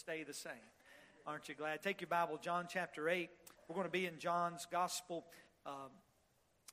[0.00, 0.52] stay the same.
[1.26, 1.82] Aren't you glad?
[1.82, 3.28] Take your Bible, John chapter 8.
[3.68, 5.26] We're going to be in John's Gospel
[5.66, 5.90] um,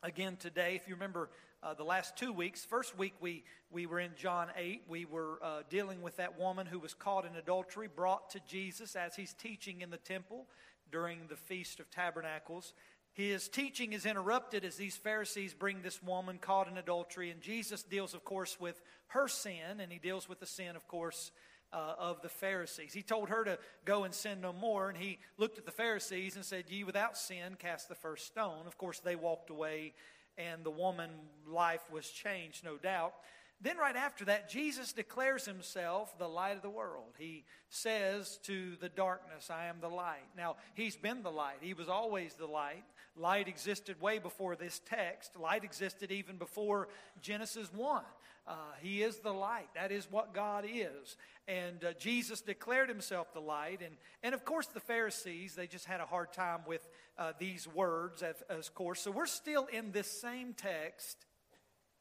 [0.01, 0.75] again today.
[0.75, 1.29] If you remember
[1.61, 4.83] uh, the last two weeks, first week we, we were in John 8.
[4.87, 8.95] We were uh, dealing with that woman who was caught in adultery, brought to Jesus
[8.95, 10.45] as he's teaching in the temple
[10.89, 12.71] during the Feast of Tabernacles.
[13.11, 17.83] His teaching is interrupted as these Pharisees bring this woman caught in adultery, and Jesus
[17.83, 21.31] deals, of course, with her sin, and he deals with the sin, of course,
[21.73, 22.93] uh, of the Pharisees.
[22.93, 26.35] He told her to go and sin no more, and he looked at the Pharisees
[26.35, 28.65] and said, Ye without sin cast the first stone.
[28.65, 29.93] Of course, they walked away,
[30.37, 31.11] and the woman's
[31.47, 33.13] life was changed, no doubt.
[33.59, 37.15] Then, right after that, Jesus declares himself the light of the world.
[37.17, 40.27] He says to the darkness, I am the light.
[40.37, 42.83] Now, he's been the light, he was always the light.
[43.15, 46.87] Light existed way before this text, light existed even before
[47.19, 48.03] Genesis 1.
[48.47, 49.67] Uh, he is the light.
[49.75, 51.17] That is what God is.
[51.47, 53.81] And uh, Jesus declared himself the light.
[53.83, 56.87] And, and of course, the Pharisees, they just had a hard time with
[57.17, 59.01] uh, these words, of, of course.
[59.01, 61.25] So we're still in this same text,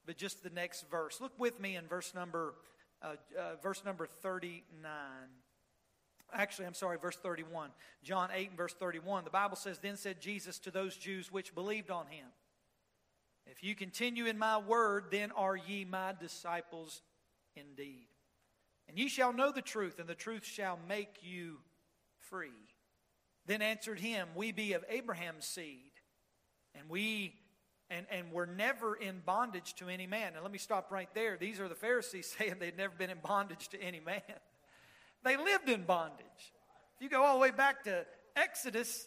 [0.04, 1.20] but just the next verse.
[1.20, 2.54] Look with me in verse number,
[3.02, 4.62] uh, uh, verse number 39.
[6.32, 7.70] Actually, I'm sorry, verse 31.
[8.04, 9.24] John 8 and verse 31.
[9.24, 12.26] The Bible says, Then said Jesus to those Jews which believed on him.
[13.46, 17.02] If you continue in my word, then are ye my disciples
[17.54, 18.08] indeed.
[18.88, 21.58] And ye shall know the truth, and the truth shall make you
[22.18, 22.50] free.
[23.46, 25.92] Then answered him, We be of Abraham's seed,
[26.74, 27.34] and we
[27.88, 30.32] and, and we're never in bondage to any man.
[30.34, 31.36] And let me stop right there.
[31.36, 34.22] These are the Pharisees saying they'd never been in bondage to any man.
[35.24, 36.52] They lived in bondage.
[36.96, 39.06] If you go all the way back to Exodus,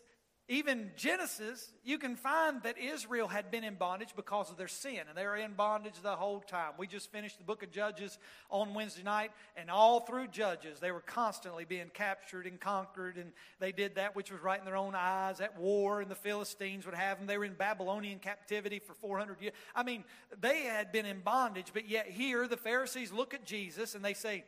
[0.52, 5.02] even Genesis, you can find that Israel had been in bondage because of their sin,
[5.08, 6.72] and they were in bondage the whole time.
[6.75, 8.17] We just finished the book of Judges
[8.50, 13.31] on Wednesday night, and all through Judges, they were constantly being captured and conquered, and
[13.59, 16.84] they did that which was right in their own eyes at war, and the Philistines
[16.88, 17.28] would have them.
[17.28, 19.53] They were in Babylonian captivity for 400 years.
[19.75, 20.03] I mean,
[20.41, 24.16] they had been in bondage, but yet here the Pharisees look at Jesus and they
[24.16, 24.45] say,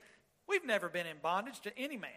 [0.48, 2.12] We've never been in bondage to any man.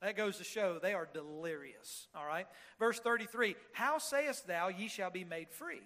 [0.00, 2.06] That goes to show they are delirious.
[2.14, 2.46] All right?
[2.78, 5.82] Verse 33 How sayest thou, ye shall be made free?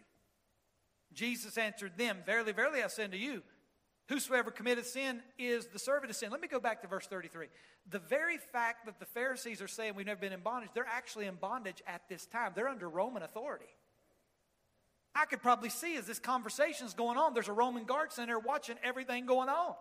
[1.13, 3.43] Jesus answered them, Verily, verily, I say unto you,
[4.09, 6.31] whosoever committeth sin is the servant of sin.
[6.31, 7.47] Let me go back to verse 33.
[7.91, 11.27] The very fact that the Pharisees are saying we've never been in bondage, they're actually
[11.27, 12.53] in bondage at this time.
[12.55, 13.67] They're under Roman authority.
[15.15, 18.39] I could probably see as this conversation is going on, there's a Roman guard center
[18.39, 19.75] watching everything going on.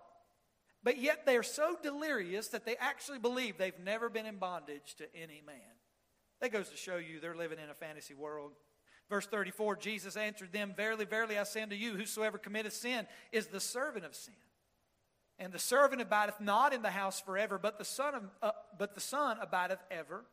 [0.84, 4.96] But yet they are so delirious that they actually believe they've never been in bondage
[4.98, 5.56] to any man.
[6.40, 8.54] That goes to show you they're living in a fantasy world.
[9.10, 13.48] Verse 34 Jesus answered them, Verily, verily, I say unto you, whosoever committeth sin is
[13.48, 14.34] the servant of sin.
[15.38, 18.96] And the servant abideth not in the house forever, but the son, of, uh, but
[18.96, 20.24] the son abideth ever.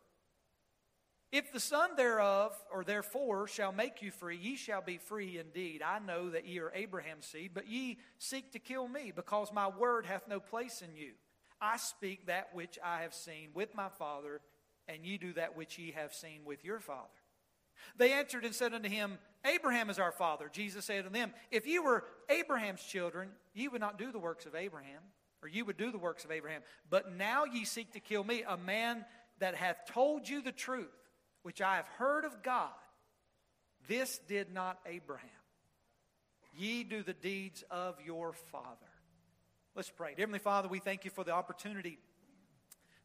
[1.31, 5.83] If the Son thereof, or therefore, shall make you free, ye shall be free indeed.
[5.83, 9.69] I know that ye are Abraham's seed, but ye seek to kill me, because my
[9.69, 11.13] word hath no place in you.
[11.61, 14.41] I speak that which I have seen with my Father,
[14.87, 17.09] and ye do that which ye have seen with your Father.
[17.97, 20.51] They answered and said unto him, Abraham is our father.
[20.53, 24.47] Jesus said unto them, If ye were Abraham's children, ye would not do the works
[24.47, 25.03] of Abraham,
[25.43, 26.63] or ye would do the works of Abraham.
[26.91, 29.05] But now ye seek to kill me, a man
[29.39, 30.91] that hath told you the truth
[31.49, 32.69] which I have heard of God,
[33.89, 35.31] this did not Abraham.
[36.55, 38.93] Ye do the deeds of your father.
[39.75, 40.13] Let's pray.
[40.19, 41.99] Heavenly Father, we thank you for the opportunity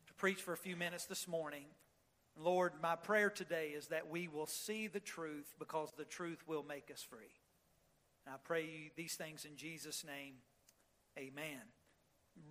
[0.07, 1.63] to preach for a few minutes this morning.
[2.37, 6.63] Lord, my prayer today is that we will see the truth because the truth will
[6.63, 7.39] make us free.
[8.25, 10.33] And I pray you these things in Jesus' name.
[11.17, 11.61] Amen.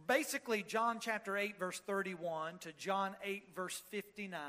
[0.07, 4.41] Basically, John chapter 8, verse 31 to John 8, verse 59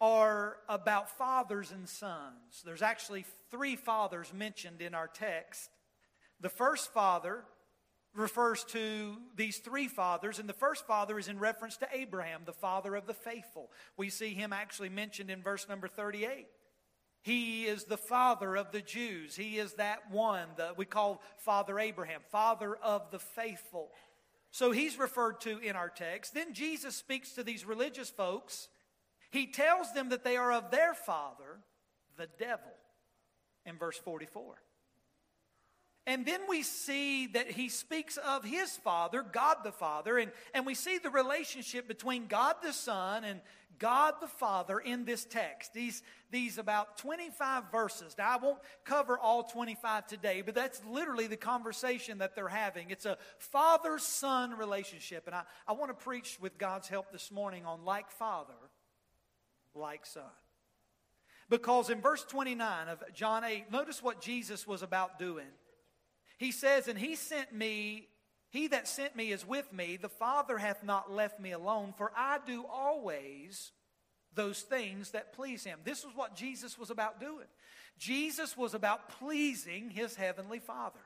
[0.00, 2.62] are about fathers and sons.
[2.64, 5.70] There's actually three fathers mentioned in our text.
[6.40, 7.44] The first father
[8.14, 12.52] refers to these three fathers, and the first father is in reference to Abraham, the
[12.52, 13.70] father of the faithful.
[13.96, 16.46] We see him actually mentioned in verse number 38.
[17.22, 19.36] He is the father of the Jews.
[19.36, 23.90] He is that one that we call Father Abraham, father of the faithful.
[24.50, 26.32] So he's referred to in our text.
[26.32, 28.68] Then Jesus speaks to these religious folks
[29.30, 31.60] he tells them that they are of their father,
[32.16, 32.72] the devil,
[33.64, 34.56] in verse 44.
[36.06, 40.66] And then we see that he speaks of his Father, God the Father, and, and
[40.66, 43.40] we see the relationship between God the Son and
[43.78, 45.72] God the Father in this text.
[45.72, 48.14] These, these about 25 verses.
[48.16, 52.90] Now, I won't cover all 25 today, but that's literally the conversation that they're having.
[52.90, 55.26] It's a father son relationship.
[55.26, 58.54] And I, I want to preach with God's help this morning on like father,
[59.74, 60.22] like son.
[61.48, 65.48] Because in verse 29 of John 8, notice what Jesus was about doing.
[66.38, 68.08] He says, And he sent me,
[68.50, 69.96] he that sent me is with me.
[69.96, 73.72] The Father hath not left me alone, for I do always
[74.34, 75.80] those things that please him.
[75.84, 77.46] This was what Jesus was about doing.
[77.98, 81.00] Jesus was about pleasing his heavenly Father.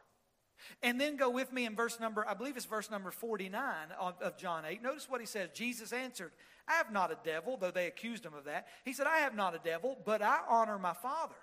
[0.83, 3.63] And then go with me in verse number, I believe it's verse number 49
[4.01, 4.83] of, of, John 8.
[4.83, 5.51] Notice what he says.
[5.55, 6.33] Jesus answered,
[6.69, 8.67] I have not a devil, though they accused him of that.
[8.85, 11.35] He said, I have not a devil, but I honor my Father.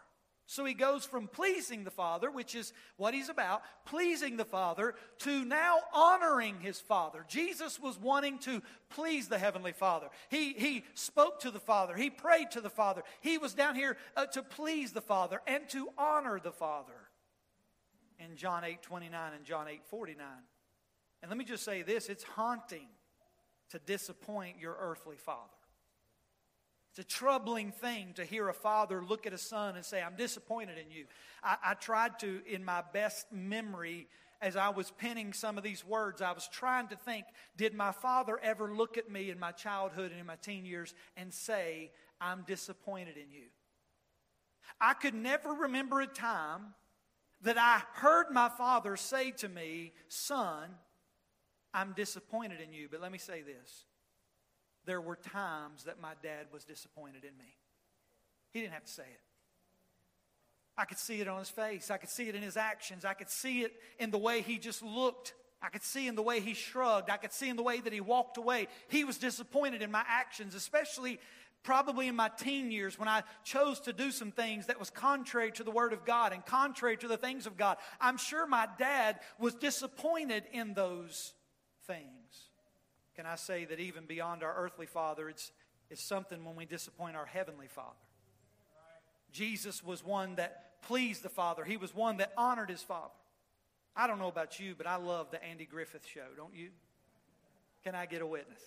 [0.48, 4.96] So he goes from pleasing the Father, which is what he's about, pleasing the Father,
[5.20, 7.24] to now honoring his Father.
[7.30, 10.10] Jesus was wanting to please the Heavenly Father.
[10.30, 13.04] He, he spoke to the Father, he prayed to the Father.
[13.22, 17.01] He was down here uh, to please the Father and to honor the Father
[18.22, 20.26] in John 8 29 and John 8 49.
[21.22, 22.88] And let me just say this it's haunting
[23.70, 25.50] to disappoint your earthly father.
[26.92, 30.16] It's a troubling thing to hear a father look at a son and say, I'm
[30.18, 31.06] disappointed in you.
[31.42, 34.10] I, I, tried to, in my best memory,
[34.42, 37.26] as I was penning some of these words, I was trying to think,
[37.56, 40.94] did my father ever look at me in my childhood and in my teen years
[41.16, 43.46] and say, I'm disappointed in you?
[44.82, 46.74] I could never remember a time
[47.44, 50.70] that I heard my father say to me, Son,
[51.74, 52.88] I'm disappointed in you.
[52.90, 53.86] But let me say this
[54.86, 57.56] there were times that my dad was disappointed in me.
[58.52, 59.22] He didn't have to say it.
[60.78, 61.92] I could see it on his face.
[61.92, 63.06] I could see it in his actions.
[63.06, 65.34] I could see it in the way he just looked.
[65.62, 67.10] I could see in the way he shrugged.
[67.10, 68.68] I could see in the way that he walked away.
[68.88, 71.20] He was disappointed in my actions, especially
[71.64, 75.52] probably in my teen years when I chose to do some things that was contrary
[75.54, 77.78] to the Word of God and contrary to the things of God.
[78.00, 81.34] I'm sure my dad was disappointed in those
[81.86, 82.50] things.
[83.16, 85.52] Can I say that even beyond our earthly father, it's,
[85.90, 87.98] it's something when we disappoint our heavenly father?
[89.32, 91.64] Jesus was one that pleased the Father.
[91.64, 93.14] He was one that honored his Father.
[93.96, 96.70] I don't know about you, but I love the Andy Griffith show, don't you?
[97.84, 98.60] Can I get a witness?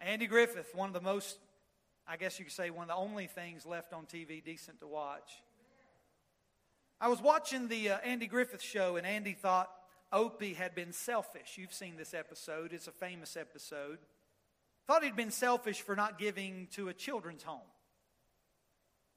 [0.00, 1.38] Andy Griffith, one of the most
[2.08, 4.86] I guess you could say one of the only things left on TV decent to
[4.86, 5.42] watch.
[7.00, 9.68] I was watching the uh, Andy Griffith show, and Andy thought
[10.12, 11.58] Opie had been selfish.
[11.58, 13.98] You've seen this episode, it's a famous episode.
[14.86, 17.66] Thought he'd been selfish for not giving to a children's home.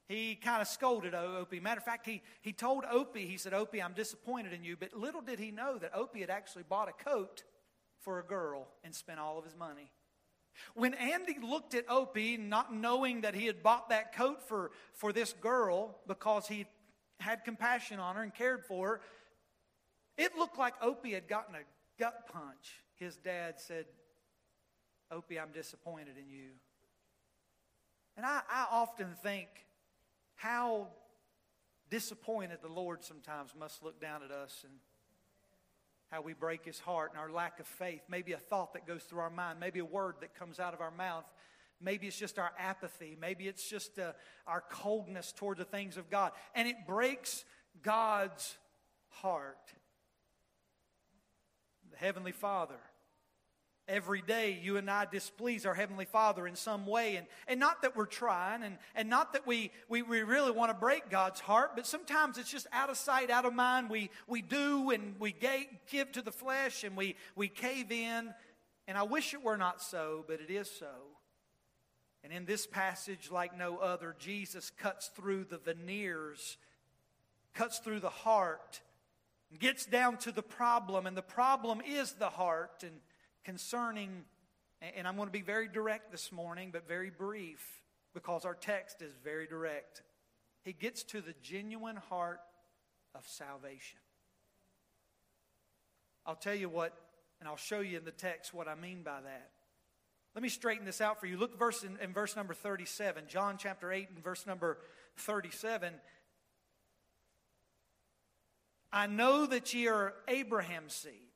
[0.08, 1.60] He kind of scolded Opie.
[1.60, 4.76] Matter of fact, he, he told Opie, he said, Opie, I'm disappointed in you.
[4.76, 7.44] But little did he know that Opie had actually bought a coat
[8.00, 9.92] for a girl and spent all of his money.
[10.74, 15.12] When Andy looked at Opie, not knowing that he had bought that coat for, for
[15.14, 16.66] this girl because he
[17.20, 19.02] had compassion on her and cared for her,
[20.18, 21.60] it looked like Opie had gotten a
[22.00, 22.84] gut punch.
[22.96, 23.86] His dad said,
[25.12, 26.50] Opie, I'm disappointed in you.
[28.18, 29.48] And I, I often think
[30.36, 30.88] how
[31.90, 34.74] disappointed the Lord sometimes must look down at us and
[36.12, 38.02] how we break his heart and our lack of faith.
[38.10, 40.82] Maybe a thought that goes through our mind, maybe a word that comes out of
[40.82, 41.26] our mouth.
[41.82, 43.18] Maybe it's just our apathy.
[43.20, 44.12] Maybe it's just uh,
[44.46, 46.34] our coldness toward the things of God.
[46.54, 47.46] And it breaks
[47.82, 48.58] God's
[49.08, 49.74] heart.
[51.92, 52.80] The Heavenly Father
[53.90, 57.16] Every day, you and I displease our Heavenly Father in some way.
[57.16, 60.70] And, and not that we're trying, and, and not that we, we, we really want
[60.70, 63.90] to break God's heart, but sometimes it's just out of sight, out of mind.
[63.90, 65.36] We, we do, and we
[65.90, 68.32] give to the flesh, and we, we cave in.
[68.88, 70.94] And I wish it were not so, but it is so.
[72.24, 76.58] And in this passage, like no other, Jesus cuts through the veneers,
[77.56, 78.82] cuts through the heart,
[79.58, 81.08] gets down to the problem.
[81.08, 82.84] And the problem is the heart.
[82.84, 83.00] And
[83.44, 84.24] concerning,
[84.82, 87.82] and I'm going to be very direct this morning, but very brief
[88.14, 90.04] because our text is very direct.
[90.64, 92.42] He gets to the genuine heart
[93.16, 94.00] of salvation.
[96.26, 96.94] I'll tell you what,
[97.40, 99.52] and I'll show you in the text what I mean by that.
[100.36, 101.38] Let me straighten this out for you.
[101.38, 104.78] Look verse in, in verse number 37, John chapter 8 and verse number
[105.18, 105.94] 37.
[108.92, 111.29] I know that ye are Abraham's seed.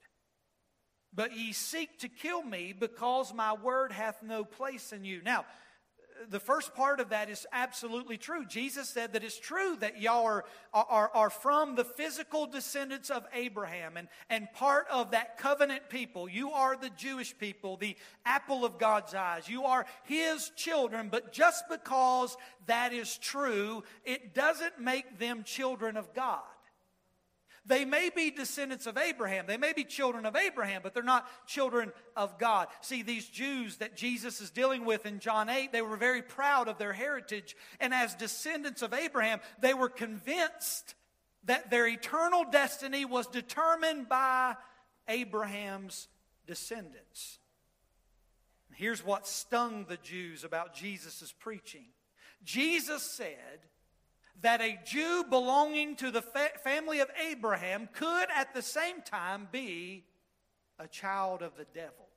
[1.15, 5.21] But ye seek to kill me because my word hath no place in you.
[5.23, 5.45] Now,
[6.29, 8.45] the first part of that is absolutely true.
[8.45, 13.25] Jesus said that it's true that y'all are, are, are from the physical descendants of
[13.33, 16.29] Abraham and, and part of that covenant people.
[16.29, 19.49] You are the Jewish people, the apple of God's eyes.
[19.49, 25.97] You are his children, but just because that is true, it doesn't make them children
[25.97, 26.41] of God.
[27.65, 31.27] They may be descendants of Abraham, they may be children of Abraham, but they're not
[31.47, 32.67] children of God.
[32.81, 36.67] See, these Jews that Jesus is dealing with in John 8, they were very proud
[36.67, 37.55] of their heritage.
[37.79, 40.95] And as descendants of Abraham, they were convinced
[41.45, 44.55] that their eternal destiny was determined by
[45.07, 46.07] Abraham's
[46.47, 47.39] descendants.
[48.75, 51.85] Here's what stung the Jews about Jesus' preaching
[52.43, 53.59] Jesus said,
[54.41, 59.47] that a Jew belonging to the fa- family of Abraham could at the same time
[59.51, 60.03] be
[60.79, 62.07] a child of the devil.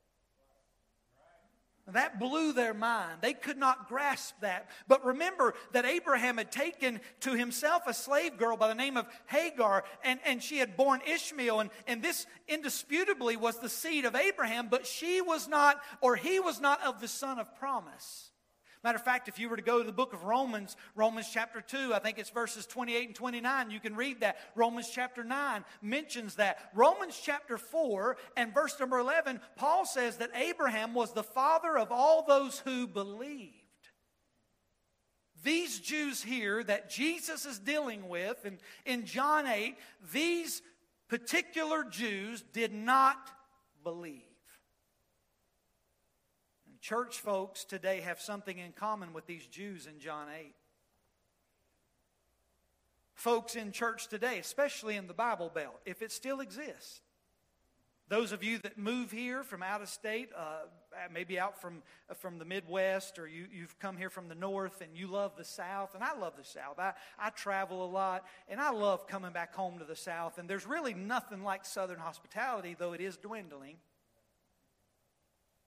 [1.92, 3.18] That blew their mind.
[3.20, 4.68] They could not grasp that.
[4.88, 9.06] But remember that Abraham had taken to himself a slave girl by the name of
[9.26, 11.60] Hagar, and, and she had born Ishmael.
[11.60, 16.40] And, and this indisputably was the seed of Abraham, but she was not, or he
[16.40, 18.32] was not of the son of promise.
[18.84, 21.60] Matter of fact, if you were to go to the book of Romans, Romans chapter
[21.60, 24.36] 2, I think it's verses 28 and 29, you can read that.
[24.54, 26.58] Romans chapter 9 mentions that.
[26.74, 31.90] Romans chapter 4 and verse number 11, Paul says that Abraham was the father of
[31.90, 33.54] all those who believed.
[35.42, 39.76] These Jews here that Jesus is dealing with in, in John 8,
[40.12, 40.62] these
[41.08, 43.30] particular Jews did not
[43.84, 44.25] believe.
[46.86, 50.54] Church folks today have something in common with these Jews in John 8.
[53.12, 57.00] Folks in church today, especially in the Bible Belt, if it still exists,
[58.08, 60.66] those of you that move here from out of state, uh,
[61.12, 64.80] maybe out from, uh, from the Midwest, or you, you've come here from the North
[64.80, 66.78] and you love the South, and I love the South.
[66.78, 70.38] I, I travel a lot, and I love coming back home to the South.
[70.38, 73.78] And there's really nothing like Southern hospitality, though it is dwindling.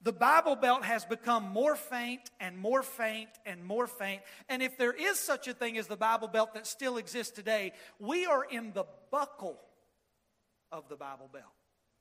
[0.02, 4.22] The Bible Belt has become more faint and more faint and more faint.
[4.48, 7.72] And if there is such a thing as the Bible Belt that still exists today,
[7.98, 9.60] we are in the buckle
[10.72, 11.44] of the Bible Belt.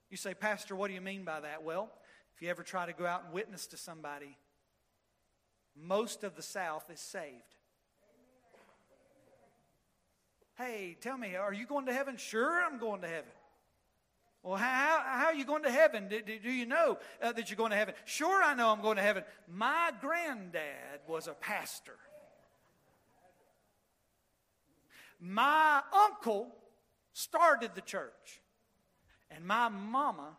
[0.09, 1.63] You say, Pastor, what do you mean by that?
[1.63, 1.89] Well,
[2.35, 4.37] if you ever try to go out and witness to somebody,
[5.75, 7.55] most of the South is saved.
[10.57, 12.15] Hey, tell me, are you going to heaven?
[12.17, 13.31] Sure, I'm going to heaven.
[14.41, 16.07] Well, how, how are you going to heaven?
[16.07, 17.93] Do, do you know uh, that you're going to heaven?
[18.05, 19.23] Sure, I know I'm going to heaven.
[19.47, 21.97] My granddad was a pastor.
[25.19, 26.55] My uncle
[27.11, 28.41] started the church.
[29.31, 30.37] And my mama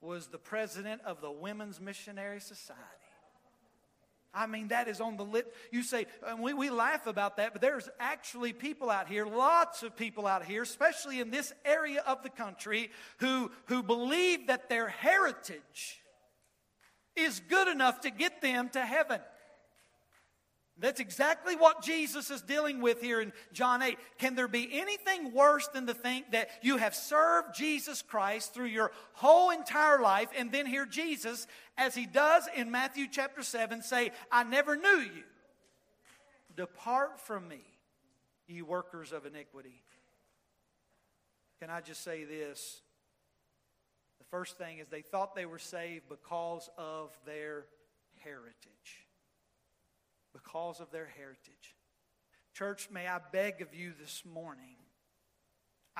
[0.00, 2.80] was the president of the Women's Missionary Society.
[4.32, 5.54] I mean, that is on the lip.
[5.72, 9.82] You say, uh, we, we laugh about that, but there's actually people out here, lots
[9.82, 14.68] of people out here, especially in this area of the country, who, who believe that
[14.68, 16.00] their heritage
[17.16, 19.20] is good enough to get them to heaven.
[20.78, 23.98] That's exactly what Jesus is dealing with here in John 8.
[24.18, 28.66] Can there be anything worse than to think that you have served Jesus Christ through
[28.66, 31.46] your whole entire life and then hear Jesus,
[31.76, 35.24] as he does in Matthew chapter 7, say, I never knew you.
[36.56, 37.60] Depart from me,
[38.46, 39.82] ye workers of iniquity.
[41.60, 42.80] Can I just say this?
[44.18, 47.66] The first thing is they thought they were saved because of their
[48.18, 49.06] heritage
[50.42, 51.76] because of their heritage.
[52.54, 54.76] Church, may I beg of you this morning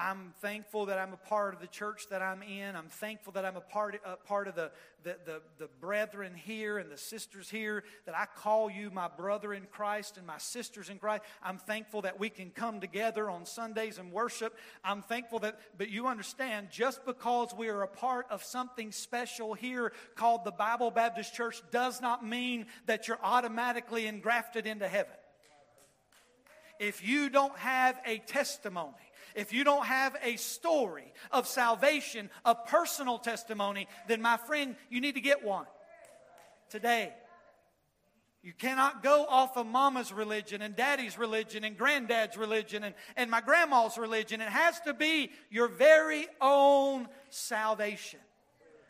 [0.01, 2.75] I'm thankful that I'm a part of the church that I'm in.
[2.75, 4.71] I'm thankful that I'm a part, a part of the,
[5.03, 9.53] the, the, the, brethren here and the sisters here, that I call you my brother
[9.53, 11.25] in Christ and my sisters in Christ.
[11.43, 14.57] I'm thankful that we can come together on Sundays and worship.
[14.83, 19.53] I'm thankful that, but you understand, just because we are a part of something special
[19.53, 25.13] here called the Bible Baptist Church does not mean that you're automatically engrafted into heaven.
[26.79, 28.95] If you don't have a testimony,
[29.35, 35.01] if you don't have a story of salvation, a personal testimony, then my friend, you
[35.01, 35.67] need to get one
[36.69, 37.13] today.
[38.43, 43.31] You cannot go off of mama's religion and daddy's religion and granddad's religion and, and
[43.31, 44.41] my grandma's religion.
[44.41, 48.21] It has to be your very own salvation.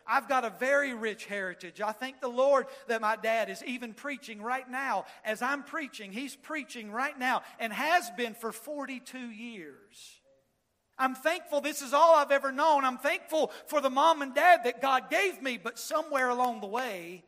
[0.06, 1.80] I've got a very rich heritage.
[1.80, 5.04] I thank the Lord that my dad is even preaching right now.
[5.24, 10.19] As I'm preaching, he's preaching right now and has been for 42 years.
[11.00, 12.84] I'm thankful this is all I've ever known.
[12.84, 16.66] I'm thankful for the mom and dad that God gave me, but somewhere along the
[16.66, 17.24] way,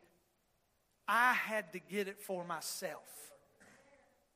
[1.07, 3.01] I had to get it for myself.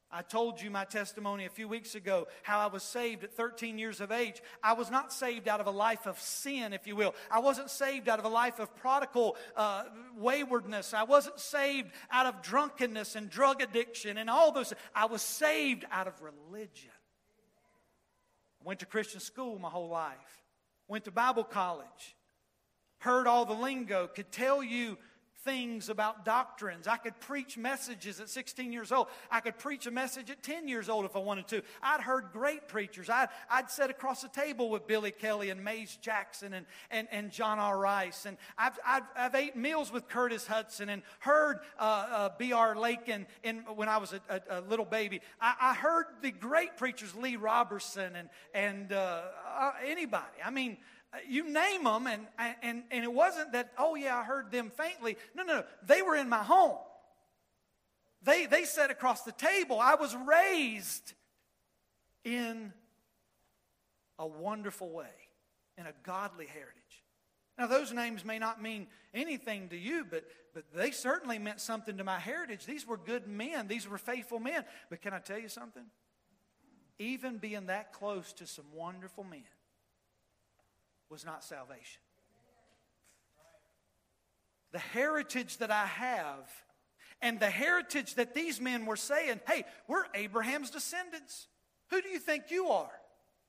[0.10, 3.78] I told you my testimony a few weeks ago how I was saved at 13
[3.78, 4.42] years of age.
[4.64, 7.14] I was not saved out of a life of sin, if you will.
[7.30, 9.84] I wasn't saved out of a life of prodigal uh,
[10.18, 10.94] waywardness.
[10.94, 14.74] I wasn't saved out of drunkenness and drug addiction and all those.
[14.96, 16.90] I was saved out of religion.
[18.68, 20.44] Went to Christian school my whole life,
[20.90, 22.18] went to Bible college,
[22.98, 24.98] heard all the lingo, could tell you
[25.48, 26.90] things about doctrines.
[26.90, 29.08] I could preach messages at 16 years old.
[29.32, 31.62] I could preach a message at 10 years old if I wanted to.
[31.82, 33.10] I'd heard great preachers.
[33.10, 37.32] I'd, I'd sat across the table with Billy Kelly and Mays Jackson and, and, and
[37.32, 37.80] John R.
[37.80, 38.26] Rice.
[38.26, 42.76] And I've, I've, I've ate meals with Curtis Hutson and heard uh, uh, B.R.
[42.76, 45.22] Lakin in, when I was a, a, a little baby.
[45.40, 49.22] I, I, heard the great preachers, Lee Roberson and, and uh,
[49.58, 50.26] uh anybody.
[50.44, 50.76] I mean,
[51.14, 52.28] Uh, you name them, and,
[52.62, 55.18] and, and it wasn't that, oh, yeah, I heard them faintly.
[55.36, 55.64] No, no, no.
[55.86, 56.78] They were in my home.
[58.24, 59.80] They, they sat across the table.
[59.80, 61.14] I was raised
[62.26, 62.74] in
[64.20, 65.06] a wonderful way,
[65.78, 66.74] in a godly heritage.
[67.58, 71.98] Now, those names may not mean anything to you, but, but they certainly meant something
[71.98, 72.66] to my heritage.
[72.66, 74.66] These were good men, these were faithful men.
[74.90, 75.86] But can I tell you something?
[77.00, 79.44] Even being that close to some wonderful men,
[81.10, 82.02] was not salvation.
[84.72, 86.50] The heritage that I have
[87.22, 91.48] and the heritage that these men were saying, hey, we're Abraham's descendants.
[91.90, 92.92] Who do you think you are?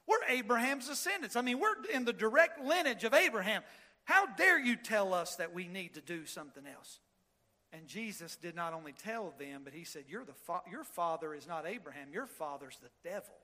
[0.06, 1.36] We're Abraham's descendants.
[1.36, 3.62] I mean, we're in the direct lineage of Abraham.
[4.04, 7.00] How dare you tell us that we need to do something else?
[7.72, 11.34] And Jesus did not only tell them, but he said, You're the fa- Your father
[11.34, 13.34] is not Abraham, your father's the devil.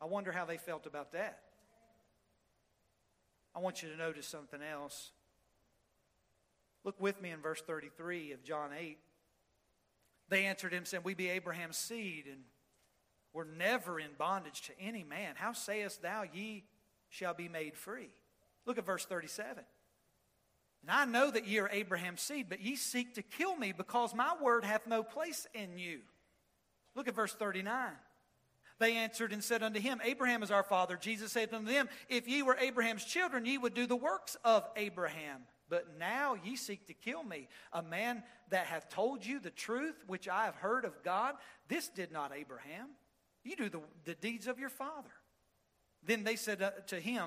[0.00, 1.40] I wonder how they felt about that.
[3.54, 5.10] I want you to notice something else.
[6.84, 8.98] Look with me in verse 33 of John 8.
[10.28, 12.40] They answered him, saying, We be Abraham's seed, and
[13.32, 15.34] we're never in bondage to any man.
[15.36, 16.64] How sayest thou, ye
[17.08, 18.10] shall be made free?
[18.64, 19.64] Look at verse 37.
[20.82, 24.14] And I know that ye are Abraham's seed, but ye seek to kill me because
[24.14, 26.00] my word hath no place in you.
[26.94, 27.90] Look at verse 39.
[28.80, 30.96] They answered and said unto him, Abraham is our father.
[30.96, 34.66] Jesus said unto them, If ye were Abraham's children, ye would do the works of
[34.74, 35.42] Abraham.
[35.68, 40.02] But now ye seek to kill me, a man that hath told you the truth
[40.06, 41.34] which I have heard of God.
[41.68, 42.88] This did not Abraham.
[43.44, 45.12] You do the, the deeds of your father.
[46.02, 47.26] Then they said uh, to him,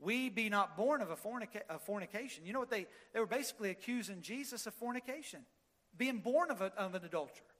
[0.00, 2.46] We be not born of a, fornica- a fornication.
[2.46, 5.40] You know what they, they were basically accusing Jesus of fornication,
[5.96, 7.53] being born of, a, of an adulterer.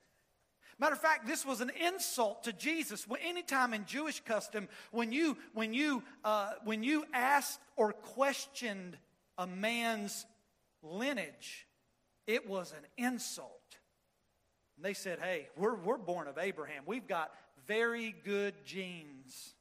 [0.78, 3.06] Matter of fact, this was an insult to Jesus.
[3.22, 8.96] Anytime in Jewish custom, when you when you uh, when you asked or questioned
[9.38, 10.26] a man's
[10.82, 11.66] lineage,
[12.26, 13.50] it was an insult.
[14.76, 16.82] And they said, "Hey, we're we're born of Abraham.
[16.86, 17.32] We've got
[17.66, 19.54] very good genes.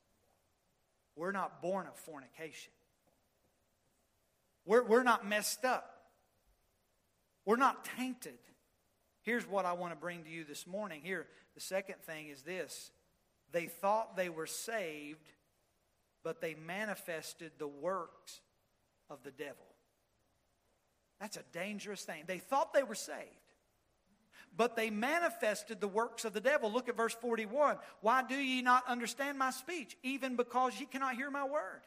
[1.16, 2.74] We're not born of fornication.
[4.66, 6.08] We're we're not messed up.
[7.46, 8.40] We're not tainted."
[9.24, 11.02] Here's what I want to bring to you this morning.
[11.04, 12.92] Here, the second thing is this
[13.52, 15.30] they thought they were saved,
[16.24, 18.42] but they manifested the works
[19.10, 19.66] of the devil.
[21.20, 22.24] That's a dangerous thing.
[22.28, 23.18] They thought they were saved,
[24.58, 26.70] but they manifested the works of the devil.
[26.72, 27.78] Look at verse 41.
[28.02, 31.82] Why do ye not understand my speech, even because ye cannot hear my word?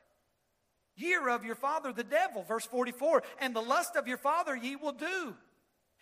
[0.96, 2.42] Year of your father, the devil.
[2.42, 3.22] Verse 44.
[3.40, 5.36] And the lust of your father ye will do.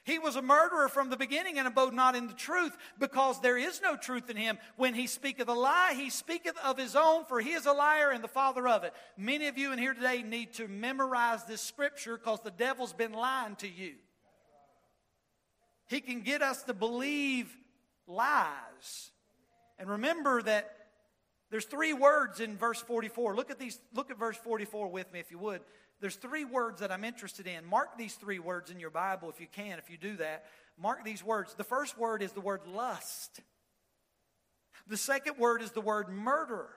[0.05, 3.57] He was a murderer from the beginning and abode not in the truth, because there
[3.57, 4.59] is no truth in him.
[4.77, 8.11] When he speaketh a lie, he speaketh of his own, for he is a liar
[8.11, 8.93] and the father of it.
[9.17, 13.13] Many of you in here today need to memorize this scripture because the devil's been
[13.13, 13.95] lying to you.
[15.87, 17.51] He can get us to believe
[18.07, 19.11] lies.
[19.79, 20.71] And remember that
[21.51, 23.37] there's three words in verse 44.
[23.37, 25.61] Look at these, look at verse 44 with me if you would.
[26.05, 27.65] There's three words that I'm interested in.
[27.65, 30.45] Mark these three words in your Bible if you can, if you do that.
[30.79, 31.55] Mark these words.
[31.55, 33.41] The first word is the word lust.
[34.87, 36.69] The second word is the word murder.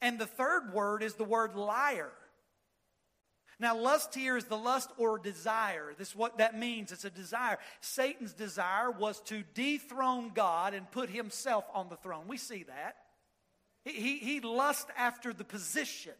[0.00, 2.10] And the third word is the word liar.
[3.60, 5.92] Now, lust here is the lust or desire.
[5.98, 6.90] This is what that means.
[6.90, 7.58] It's a desire.
[7.82, 12.28] Satan's desire was to dethrone God and put himself on the throne.
[12.28, 12.96] We see that.
[13.84, 16.14] He, he, he lust after the position.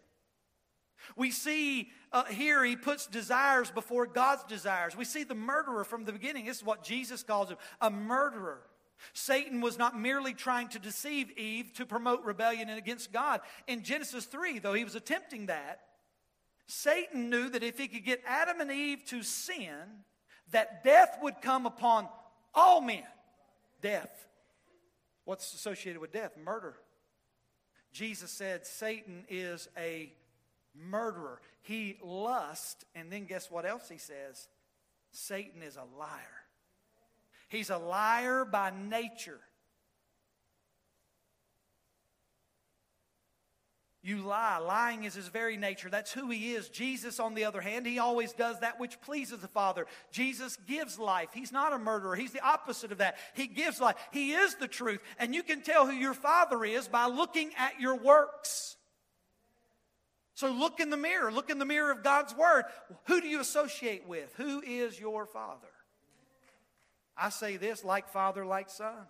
[1.17, 4.97] We see uh, here he puts desires before God's desires.
[4.97, 6.47] We see the murderer from the beginning.
[6.47, 8.61] This is what Jesus calls him a murderer.
[9.13, 13.41] Satan was not merely trying to deceive Eve to promote rebellion against God.
[13.67, 15.81] In Genesis 3, though he was attempting that,
[16.67, 20.05] Satan knew that if he could get Adam and Eve to sin,
[20.53, 22.09] that death would come upon
[22.55, 23.03] all men.
[23.83, 24.29] Death.
[25.25, 26.37] What's associated with death?
[26.43, 26.77] Murder.
[27.93, 30.13] Jesus said Satan is a
[30.75, 31.41] murderer.
[31.63, 34.49] He lusts, and then guess what else he says?
[35.13, 36.11] Satan is a liar.
[37.49, 39.41] He's a liar by nature.
[44.05, 44.59] You lie.
[44.59, 45.89] Lying is his very nature.
[45.89, 46.69] That's who he is.
[46.69, 49.87] Jesus, on the other hand, he always does that which pleases the Father.
[50.13, 51.31] Jesus gives life.
[51.33, 52.15] He's not a murderer.
[52.15, 53.17] He's the opposite of that.
[53.33, 53.97] He gives life.
[54.13, 55.01] He is the truth.
[55.19, 58.77] And you can tell who your Father is by looking at your works.
[60.35, 61.31] So look in the mirror.
[61.31, 62.65] Look in the mirror of God's Word.
[63.05, 64.35] Who do you associate with?
[64.37, 65.69] Who is your Father?
[67.17, 69.07] I say this like Father, like Son.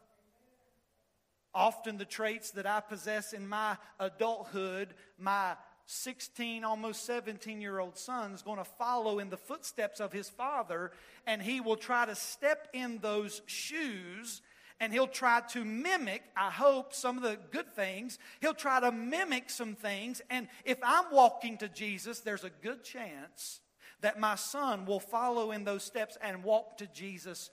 [1.55, 5.55] Often the traits that I possess in my adulthood, my
[5.87, 10.29] 16, almost 17 year old son is going to follow in the footsteps of his
[10.29, 10.93] father,
[11.27, 14.43] and he will try to step in those shoes
[14.81, 18.19] and he'll try to mimic, I hope, some of the good things.
[18.41, 20.21] He'll try to mimic some things.
[20.31, 23.61] And if I'm walking to Jesus, there's a good chance
[24.01, 27.51] that my son will follow in those steps and walk to Jesus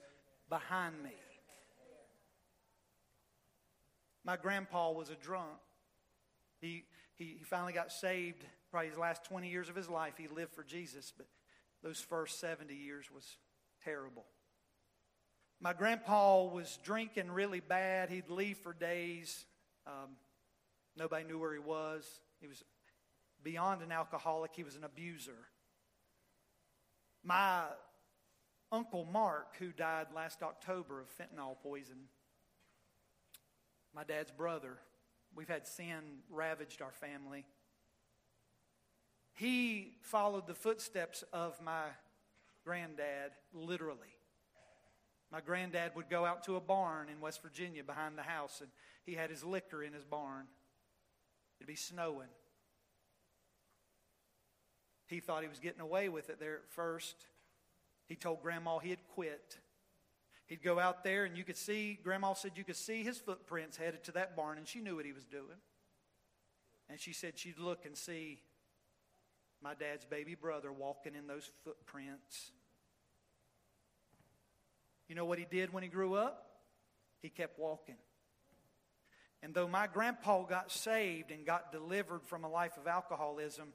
[0.48, 1.14] behind me.
[4.24, 5.58] My grandpa was a drunk.
[6.60, 6.84] He,
[7.16, 10.14] he, he finally got saved, probably his last 20 years of his life.
[10.16, 11.26] He lived for Jesus, but
[11.82, 13.36] those first 70 years was
[13.84, 14.24] terrible.
[15.62, 18.10] My grandpa was drinking really bad.
[18.10, 19.44] He'd leave for days.
[19.86, 20.16] Um,
[20.96, 22.04] nobody knew where he was.
[22.40, 22.64] He was
[23.44, 25.38] beyond an alcoholic, he was an abuser.
[27.22, 27.62] My
[28.72, 32.08] uncle Mark, who died last October of fentanyl poison,
[33.94, 34.78] my dad's brother.
[35.32, 37.44] We've had sin ravaged our family.
[39.34, 41.84] He followed the footsteps of my
[42.64, 44.08] granddad, literally.
[45.32, 48.70] My granddad would go out to a barn in West Virginia behind the house, and
[49.04, 50.44] he had his liquor in his barn.
[51.58, 52.28] It'd be snowing.
[55.06, 57.16] He thought he was getting away with it there at first.
[58.06, 59.58] He told Grandma he had quit.
[60.46, 63.78] He'd go out there, and you could see, Grandma said you could see his footprints
[63.78, 65.60] headed to that barn, and she knew what he was doing.
[66.90, 68.42] And she said she'd look and see
[69.62, 72.50] my dad's baby brother walking in those footprints.
[75.12, 76.46] You know what he did when he grew up?
[77.20, 77.98] He kept walking.
[79.42, 83.74] And though my grandpa got saved and got delivered from a life of alcoholism,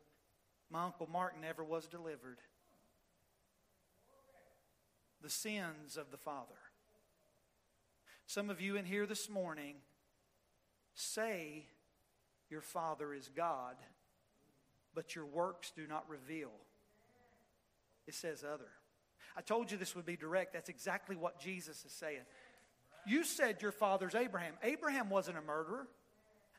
[0.71, 2.39] my Uncle Mark never was delivered.
[5.21, 6.58] The sins of the father.
[8.26, 9.76] Some of you in here this morning
[10.95, 11.67] say
[12.50, 13.76] your Father is God,
[14.95, 16.50] but your works do not reveal.
[18.08, 18.71] It says other.
[19.36, 20.54] I told you this would be direct.
[20.54, 22.22] That's exactly what Jesus is saying.
[23.06, 24.54] You said your father's Abraham.
[24.63, 25.88] Abraham wasn't a murderer.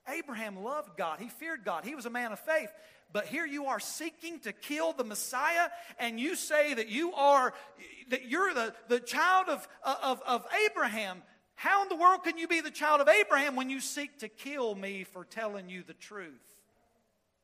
[0.08, 1.18] Abraham loved God.
[1.20, 1.84] He feared God.
[1.84, 2.70] He was a man of faith.
[3.12, 7.54] But here you are seeking to kill the Messiah, and you say that you are
[8.10, 11.22] that you're the, the child of, of, of Abraham.
[11.54, 14.28] How in the world can you be the child of Abraham when you seek to
[14.28, 16.56] kill me for telling you the truth?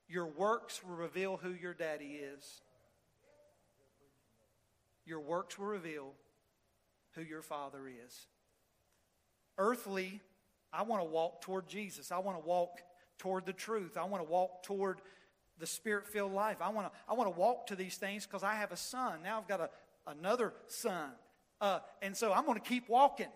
[0.09, 2.63] Your works will reveal who your daddy is.
[5.07, 6.12] Your works will reveal
[7.14, 8.27] who your father is.
[9.59, 10.21] Earthly,
[10.73, 12.11] I want to walk toward Jesus.
[12.11, 12.81] I want to walk
[13.19, 13.97] toward the truth.
[13.97, 15.01] I want to walk toward
[15.59, 16.57] the spirit filled life.
[16.61, 19.23] I want to, I want to walk to these things because I have a son.
[19.23, 19.71] Now I've got a,
[20.07, 21.11] another son.
[21.61, 23.29] Uh, and so I'm going to keep walking.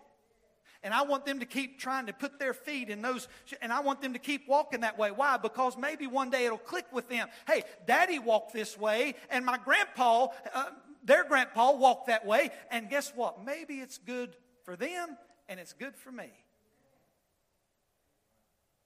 [0.83, 3.27] And I want them to keep trying to put their feet in those,
[3.61, 5.11] and I want them to keep walking that way.
[5.11, 5.35] Why?
[5.35, 7.27] Because maybe one day it'll click with them.
[7.47, 10.69] Hey, daddy walked this way, and my grandpa, uh,
[11.09, 13.43] their grandpa walked that way, and guess what?
[13.43, 15.17] Maybe it's good for them,
[15.47, 16.29] and it's good for me.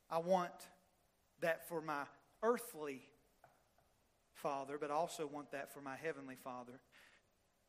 [0.10, 0.52] I want
[1.42, 2.04] that for my
[2.42, 3.02] earthly
[4.36, 6.80] father, but I also want that for my heavenly father.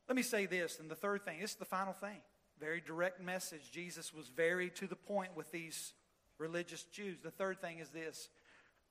[0.08, 2.20] Let me say this, and the third thing, this is the final thing.
[2.60, 3.70] Very direct message.
[3.72, 5.92] Jesus was very to the point with these
[6.38, 7.18] religious Jews.
[7.22, 8.28] The third thing is this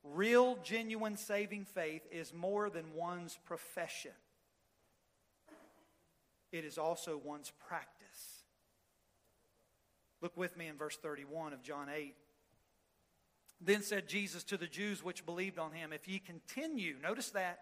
[0.02, 4.12] real, genuine saving faith is more than one's profession,
[6.54, 8.44] it is also one's practice.
[10.20, 12.14] Look with me in verse 31 of John 8.
[13.60, 17.58] Then said Jesus to the Jews which believed on him, If ye continue, notice that,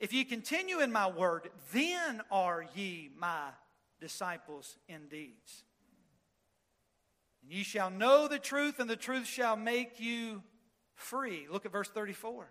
[0.00, 3.50] if ye continue in my word, then are ye my
[4.00, 5.36] disciples indeed.
[7.42, 10.42] And ye shall know the truth, and the truth shall make you
[10.94, 11.46] free.
[11.50, 12.48] Look at verse 34.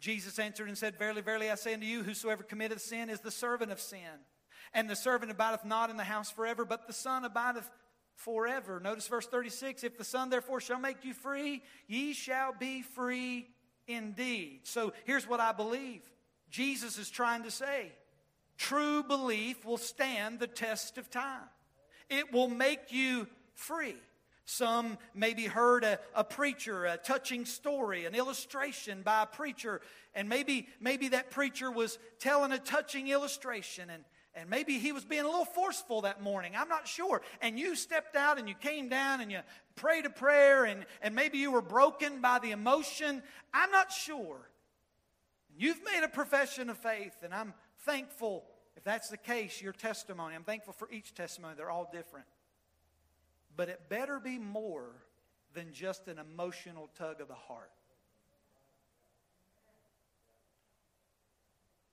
[0.00, 3.30] Jesus answered and said, Verily, verily, I say unto you, whosoever committeth sin is the
[3.30, 4.24] servant of sin.
[4.72, 7.68] And the servant abideth not in the house forever, but the Son abideth
[8.14, 8.80] forever.
[8.80, 13.48] Notice verse 36 If the Son therefore shall make you free, ye shall be free
[13.88, 14.60] indeed.
[14.64, 16.02] So here's what I believe
[16.50, 17.92] Jesus is trying to say
[18.56, 21.48] true belief will stand the test of time,
[22.08, 23.96] it will make you free.
[24.46, 29.80] Some maybe heard a, a, preacher, a touching story, an illustration by a preacher,
[30.12, 34.02] and maybe, maybe that preacher was telling a touching illustration, and,
[34.34, 36.52] and maybe he was being a little forceful that morning.
[36.56, 37.20] I'm not sure.
[37.40, 39.40] And you stepped out and you came down and you
[39.74, 43.22] prayed a prayer, and, and maybe you were broken by the emotion.
[43.52, 44.48] I'm not sure.
[45.56, 48.44] You've made a profession of faith, and I'm thankful
[48.76, 50.34] if that's the case, your testimony.
[50.34, 52.24] I'm thankful for each testimony, they're all different.
[53.54, 54.86] But it better be more
[55.52, 57.70] than just an emotional tug of the heart.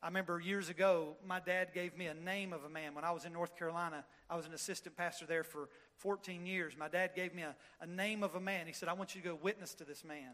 [0.01, 2.93] I remember years ago, my dad gave me a name of a man.
[2.93, 6.75] When I was in North Carolina, I was an assistant pastor there for 14 years.
[6.77, 8.67] My dad gave me a, a name of a man.
[8.67, 10.33] He said, I want you to go witness to this man.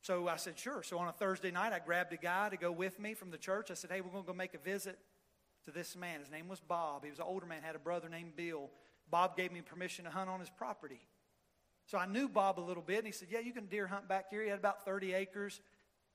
[0.00, 0.82] So I said, sure.
[0.82, 3.38] So on a Thursday night, I grabbed a guy to go with me from the
[3.38, 3.70] church.
[3.70, 4.98] I said, hey, we're going to go make a visit
[5.64, 6.20] to this man.
[6.20, 7.04] His name was Bob.
[7.04, 8.70] He was an older man, had a brother named Bill.
[9.10, 11.00] Bob gave me permission to hunt on his property.
[11.86, 14.08] So I knew Bob a little bit, and he said, yeah, you can deer hunt
[14.08, 14.42] back here.
[14.42, 15.60] He had about 30 acres.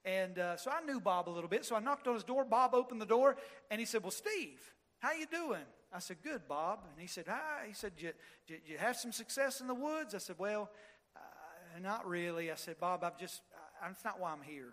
[0.08, 1.66] And uh, so I knew Bob a little bit.
[1.66, 2.46] So I knocked on his door.
[2.46, 3.36] Bob opened the door,
[3.70, 4.62] and he said, well, Steve,
[5.00, 5.66] how you doing?
[5.94, 6.80] I said, good, Bob.
[6.90, 7.66] And he said, hi.
[7.68, 8.14] He said, did
[8.48, 10.16] you, you have some success in the woods?
[10.16, 10.72] I said, well,
[11.14, 12.50] uh, not really.
[12.50, 13.42] I said, Bob, I've just,
[13.82, 14.72] that's not why I'm here.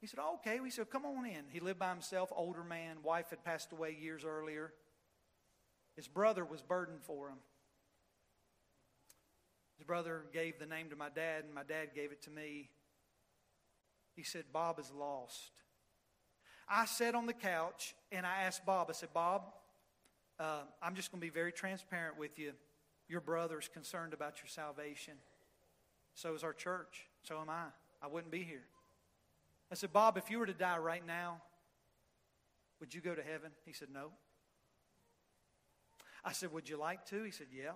[0.00, 0.60] He said, oh, okay.
[0.60, 1.44] We said, come on in.
[1.50, 2.96] He lived by himself, older man.
[3.02, 4.72] Wife had passed away years earlier.
[5.94, 7.38] His brother was burdened for him.
[9.76, 12.70] His brother gave the name to my dad, and my dad gave it to me.
[14.16, 15.52] He said, Bob is lost.
[16.68, 19.42] I sat on the couch and I asked Bob, I said, Bob,
[20.40, 22.52] uh, I'm just going to be very transparent with you.
[23.08, 25.14] Your brother's concerned about your salvation.
[26.14, 27.06] So is our church.
[27.22, 27.66] So am I.
[28.02, 28.64] I wouldn't be here.
[29.70, 31.40] I said, Bob, if you were to die right now,
[32.80, 33.50] would you go to heaven?
[33.64, 34.10] He said, No.
[36.24, 37.22] I said, Would you like to?
[37.22, 37.72] He said, Yeah.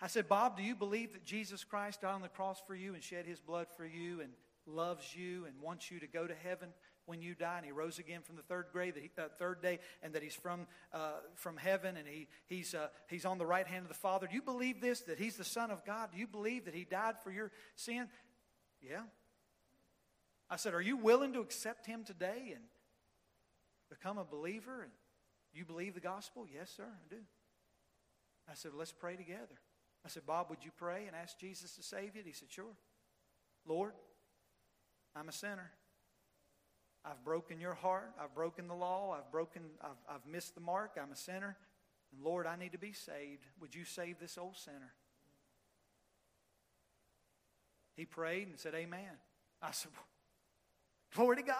[0.00, 2.94] I said, Bob, do you believe that Jesus Christ died on the cross for you
[2.94, 4.30] and shed his blood for you and
[4.66, 6.68] loves you and wants you to go to heaven
[7.06, 7.56] when you die?
[7.56, 10.34] And he rose again from the third, grave, the uh, third day and that he's
[10.34, 13.94] from, uh, from heaven and he, he's, uh, he's on the right hand of the
[13.94, 14.26] Father.
[14.26, 16.10] Do you believe this, that he's the Son of God?
[16.12, 18.08] Do you believe that he died for your sin?
[18.82, 19.02] Yeah.
[20.50, 22.64] I said, Are you willing to accept him today and
[23.90, 24.82] become a believer?
[24.82, 24.92] And
[25.52, 26.46] you believe the gospel?
[26.52, 27.20] Yes, sir, I do.
[28.50, 29.58] I said, Let's pray together.
[30.04, 32.20] I said, Bob, would you pray and ask Jesus to save you?
[32.20, 32.76] And he said, Sure.
[33.66, 33.92] Lord,
[35.16, 35.70] I'm a sinner.
[37.04, 38.12] I've broken your heart.
[38.20, 39.14] I've broken the law.
[39.16, 40.92] I've broken, I've, I've missed the mark.
[41.00, 41.56] I'm a sinner.
[42.12, 43.44] And Lord, I need to be saved.
[43.60, 44.92] Would you save this old sinner?
[47.96, 49.18] He prayed and said, Amen.
[49.62, 49.92] I said,
[51.14, 51.56] Glory to God.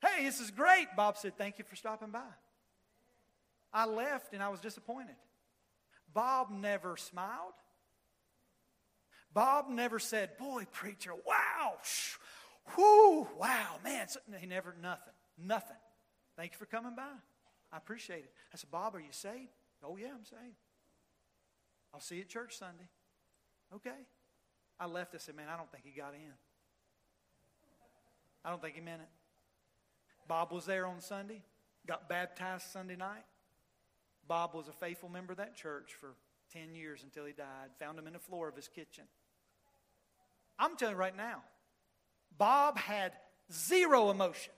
[0.00, 0.86] Hey, this is great.
[0.96, 2.20] Bob said, Thank you for stopping by.
[3.72, 5.14] I left and I was disappointed.
[6.12, 7.52] Bob never smiled.
[9.32, 12.16] Bob never said, Boy, preacher, wow, shh,
[12.76, 14.06] whoo, wow, man.
[14.38, 15.76] He never, nothing, nothing.
[16.36, 17.12] Thank you for coming by.
[17.72, 18.32] I appreciate it.
[18.52, 19.50] I said, Bob, are you saved?
[19.84, 20.56] Oh, yeah, I'm saved.
[21.94, 22.88] I'll see you at church Sunday.
[23.74, 23.90] Okay.
[24.78, 25.14] I left.
[25.14, 26.32] I said, Man, I don't think he got in.
[28.44, 29.08] I don't think he meant it.
[30.26, 31.42] Bob was there on Sunday,
[31.86, 33.24] got baptized Sunday night.
[34.26, 36.14] Bob was a faithful member of that church for
[36.52, 37.70] 10 years until he died.
[37.80, 39.04] Found him in the floor of his kitchen.
[40.60, 41.42] I'm telling you right now,
[42.36, 43.12] Bob had
[43.52, 44.52] zero emotion.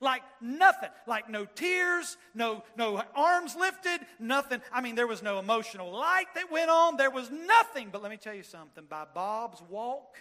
[0.00, 0.88] Like nothing.
[1.06, 4.62] Like no tears, no, no arms lifted, nothing.
[4.72, 6.96] I mean, there was no emotional light that went on.
[6.96, 7.90] There was nothing.
[7.92, 8.84] But let me tell you something.
[8.88, 10.16] By Bob's walk,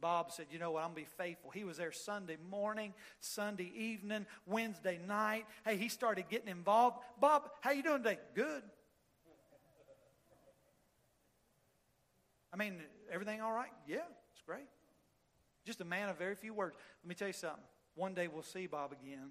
[0.00, 0.84] Bob said, You know what?
[0.84, 1.50] I'm going to be faithful.
[1.50, 5.44] He was there Sunday morning, Sunday evening, Wednesday night.
[5.64, 6.98] Hey, he started getting involved.
[7.20, 8.20] Bob, how you doing today?
[8.36, 8.62] Good.
[12.52, 12.76] I mean,
[13.12, 13.70] everything all right?
[13.86, 13.98] Yeah,
[14.32, 14.68] it's great.
[15.64, 16.76] Just a man of very few words.
[17.02, 17.62] Let me tell you something.
[17.94, 19.30] One day we'll see Bob again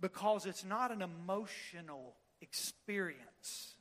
[0.00, 3.74] because it's not an emotional experience.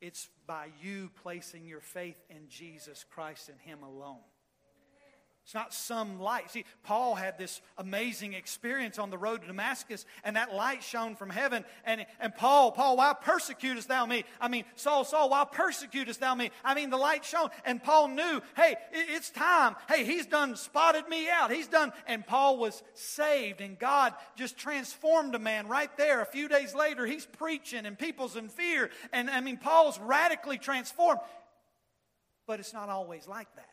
[0.00, 4.18] It's by you placing your faith in Jesus Christ and Him alone.
[5.44, 6.50] It's not some light.
[6.50, 11.16] See, Paul had this amazing experience on the road to Damascus, and that light shone
[11.16, 11.64] from heaven.
[11.84, 14.24] And, and Paul, Paul, why persecutest thou me?
[14.40, 16.50] I mean, Saul, Saul, why persecutest thou me?
[16.64, 19.74] I mean, the light shone, and Paul knew, hey, it's time.
[19.88, 21.50] Hey, he's done spotted me out.
[21.50, 26.20] He's done, and Paul was saved, and God just transformed a man right there.
[26.20, 28.90] A few days later, he's preaching, and people's in fear.
[29.12, 31.20] And I mean, Paul's radically transformed.
[32.46, 33.69] But it's not always like that.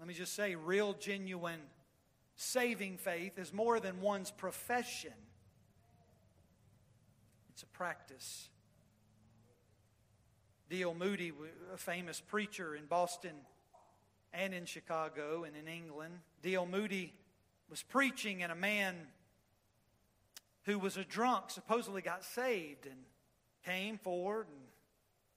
[0.00, 1.60] Let me just say, real, genuine,
[2.34, 5.12] saving faith is more than one's profession,
[7.52, 8.48] it's a practice.
[10.70, 10.94] D.L.
[10.94, 11.32] Moody,
[11.74, 13.32] a famous preacher in Boston
[14.32, 16.64] and in Chicago and in England, D.L.
[16.64, 17.12] Moody
[17.68, 18.96] was preaching, and a man
[20.62, 22.96] who was a drunk supposedly got saved and
[23.66, 24.60] came forward, and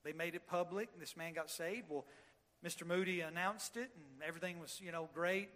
[0.06, 0.88] they made it public.
[1.00, 1.90] This man got saved.
[1.90, 2.06] Well,
[2.64, 2.86] Mr.
[2.86, 5.50] Moody announced it, and everything was, you know, great.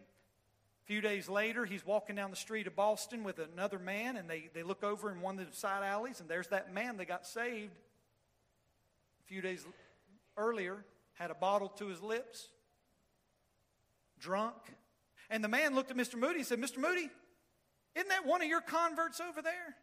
[0.83, 4.29] A few days later, he's walking down the street of Boston with another man, and
[4.29, 7.07] they, they look over in one of the side alleys, and there's that man that
[7.07, 7.73] got saved
[9.21, 9.65] a few days
[10.37, 12.49] earlier, had a bottle to his lips,
[14.19, 14.55] drunk.
[15.29, 16.15] And the man looked at Mr.
[16.15, 16.77] Moody and said, Mr.
[16.77, 17.09] Moody,
[17.95, 19.75] isn't that one of your converts over there?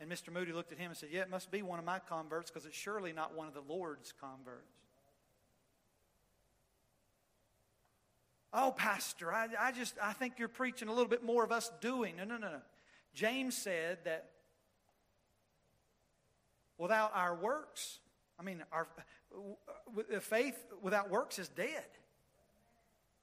[0.00, 0.32] And Mr.
[0.32, 2.66] Moody looked at him and said, Yeah, it must be one of my converts because
[2.66, 4.81] it's surely not one of the Lord's converts.
[8.54, 11.70] Oh, Pastor, I, I just I think you're preaching a little bit more of us
[11.80, 12.16] doing.
[12.16, 12.60] No, no, no, no.
[13.14, 14.30] James said that
[16.76, 17.98] without our works,
[18.38, 18.88] I mean, our
[20.20, 21.84] faith without works is dead.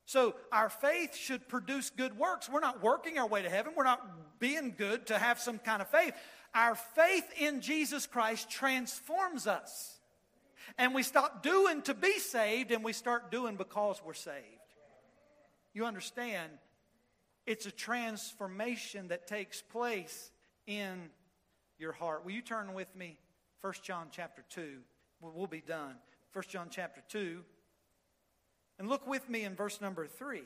[0.05, 2.49] So our faith should produce good works.
[2.49, 3.73] We're not working our way to heaven.
[3.75, 6.15] We're not being good to have some kind of faith.
[6.55, 9.99] Our faith in Jesus Christ transforms us.
[10.79, 14.58] And we stop doing to be saved and we start doing because we're saved.
[15.73, 16.51] You understand,
[17.45, 20.31] it's a transformation that takes place
[20.67, 21.09] in
[21.77, 22.25] your heart.
[22.25, 23.17] Will you turn with me
[23.61, 24.79] 1 John chapter 2?
[25.21, 25.95] We'll be done.
[26.33, 27.43] 1 John chapter 2.
[28.77, 30.41] And look with me in verse number 3.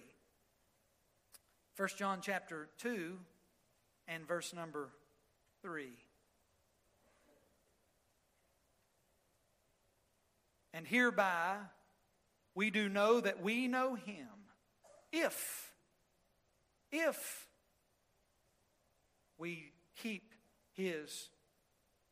[1.77, 3.17] 1 John chapter 2
[4.07, 4.89] and verse number
[5.61, 5.87] 3.
[10.73, 11.57] And hereby
[12.55, 14.27] we do know that we know him
[15.13, 15.71] if,
[16.91, 17.47] if
[19.37, 19.71] we
[20.01, 20.33] keep
[20.73, 21.29] his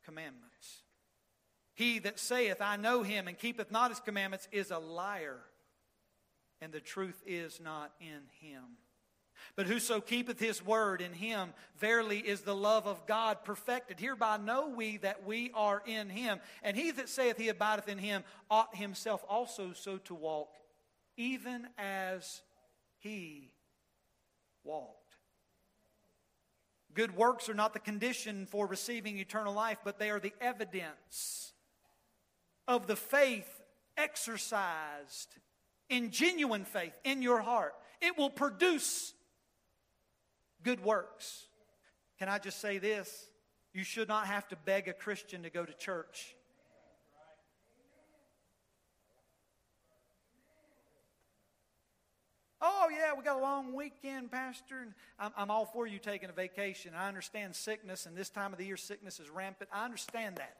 [0.05, 0.83] commandments.
[1.73, 5.39] He that saith, I know him, and keepeth not his commandments, is a liar,
[6.61, 8.63] and the truth is not in him.
[9.55, 13.99] But whoso keepeth his word in him, verily is the love of God perfected.
[13.99, 16.39] Hereby know we that we are in him.
[16.61, 20.53] And he that saith he abideth in him ought himself also so to walk,
[21.17, 22.43] even as
[23.01, 23.51] he
[24.63, 24.97] walked.
[26.93, 31.53] Good works are not the condition for receiving eternal life, but they are the evidence
[32.67, 33.61] of the faith
[33.97, 35.29] exercised
[35.89, 37.73] in genuine faith in your heart.
[38.01, 39.13] It will produce
[40.63, 41.47] good works.
[42.19, 43.27] Can I just say this?
[43.73, 46.35] You should not have to beg a Christian to go to church.
[52.61, 54.81] Oh, yeah, we got a long weekend, Pastor.
[54.81, 56.93] And I'm, I'm all for you taking a vacation.
[56.95, 59.69] I understand sickness, and this time of the year, sickness is rampant.
[59.73, 60.57] I understand that.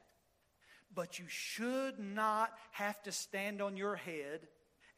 [0.94, 4.40] But you should not have to stand on your head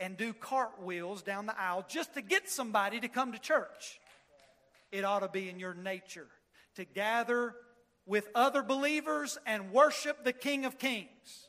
[0.00, 4.00] and do cartwheels down the aisle just to get somebody to come to church.
[4.90, 6.26] It ought to be in your nature
[6.76, 7.54] to gather
[8.06, 11.48] with other believers and worship the King of Kings.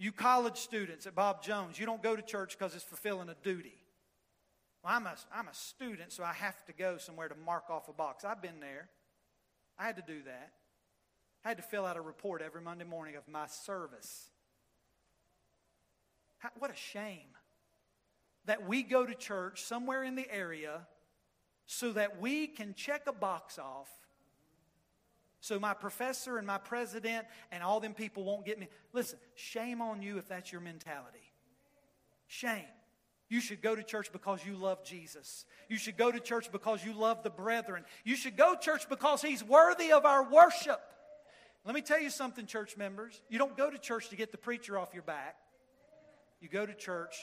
[0.00, 3.36] You college students at Bob Jones, you don't go to church because it's fulfilling a
[3.42, 3.74] duty.
[4.82, 7.86] Well, I'm a, I'm a student, so I have to go somewhere to mark off
[7.90, 8.24] a box.
[8.24, 8.88] I've been there.
[9.78, 10.52] I had to do that.
[11.44, 14.30] I had to fill out a report every Monday morning of my service.
[16.38, 17.36] How, what a shame
[18.46, 20.86] that we go to church somewhere in the area
[21.66, 23.90] so that we can check a box off
[25.40, 28.68] so my professor and my president and all them people won't get me.
[28.92, 31.32] Listen, shame on you if that's your mentality.
[32.26, 32.64] Shame.
[33.28, 35.44] You should go to church because you love Jesus.
[35.68, 37.84] You should go to church because you love the brethren.
[38.04, 40.80] You should go to church because he's worthy of our worship.
[41.64, 43.20] Let me tell you something, church members.
[43.28, 45.36] You don't go to church to get the preacher off your back.
[46.40, 47.16] You go to church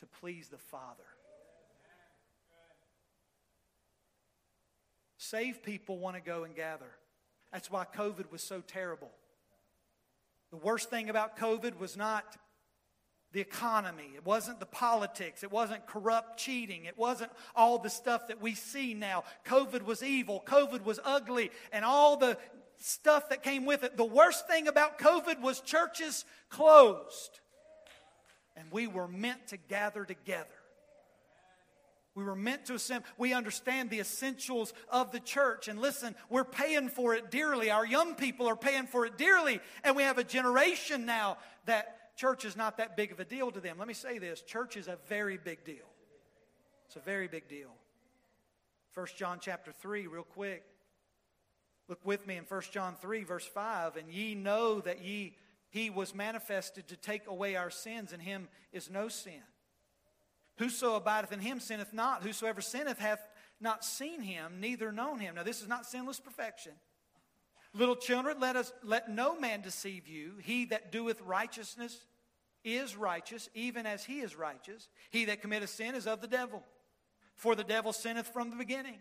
[0.00, 1.04] to please the Father.
[5.18, 6.90] Saved people want to go and gather.
[7.52, 9.10] That's why COVID was so terrible.
[10.50, 12.36] The worst thing about COVID was not
[13.32, 14.10] the economy.
[14.14, 15.42] It wasn't the politics.
[15.42, 16.84] It wasn't corrupt cheating.
[16.84, 19.24] It wasn't all the stuff that we see now.
[19.44, 20.42] COVID was evil.
[20.46, 21.50] COVID was ugly.
[21.72, 22.38] And all the
[22.78, 23.96] stuff that came with it.
[23.96, 27.40] The worst thing about COVID was churches closed.
[28.56, 30.46] And we were meant to gather together.
[32.16, 33.06] We were meant to assemble.
[33.18, 35.68] We understand the essentials of the church.
[35.68, 37.70] And listen, we're paying for it dearly.
[37.70, 39.60] Our young people are paying for it dearly.
[39.84, 41.36] And we have a generation now
[41.66, 43.76] that church is not that big of a deal to them.
[43.78, 45.84] Let me say this church is a very big deal.
[46.86, 47.74] It's a very big deal.
[48.94, 50.64] 1 John chapter 3, real quick.
[51.86, 53.96] Look with me in 1 John 3, verse 5.
[53.96, 55.36] And ye know that ye
[55.68, 59.42] he was manifested to take away our sins, and him is no sin.
[60.58, 62.22] Whoso abideth in him sinneth not.
[62.22, 63.20] Whosoever sinneth hath
[63.60, 65.34] not seen him, neither known him.
[65.34, 66.72] Now, this is not sinless perfection.
[67.74, 70.34] Little children, let us let no man deceive you.
[70.42, 72.06] He that doeth righteousness
[72.64, 74.88] is righteous, even as he is righteous.
[75.10, 76.62] He that committeth sin is of the devil.
[77.34, 78.98] For the devil sinneth from the beginning.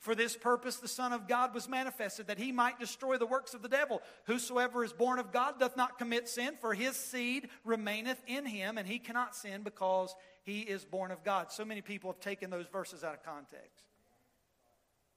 [0.00, 3.54] For this purpose the Son of God was manifested, that he might destroy the works
[3.54, 4.02] of the devil.
[4.24, 8.78] Whosoever is born of God doth not commit sin, for his seed remaineth in him,
[8.78, 10.14] and he cannot sin because
[10.46, 11.50] he is born of God.
[11.50, 13.82] So many people have taken those verses out of context.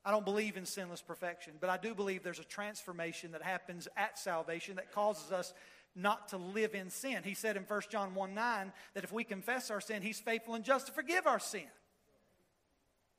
[0.04, 3.88] I don't believe in sinless perfection, but I do believe there's a transformation that happens
[3.96, 5.54] at salvation that causes us
[5.96, 7.22] not to live in sin.
[7.24, 10.56] He said in 1 John 1 9 that if we confess our sin, he's faithful
[10.56, 11.68] and just to forgive our sin.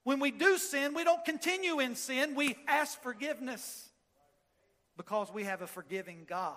[0.03, 3.89] When we do sin, we don't continue in sin, we ask forgiveness
[4.97, 6.57] because we have a forgiving God.